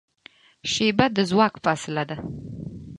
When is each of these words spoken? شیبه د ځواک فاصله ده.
شیبه 0.71 1.05
د 1.15 1.17
ځواک 1.29 1.53
فاصله 1.65 2.03
ده. 2.09 2.17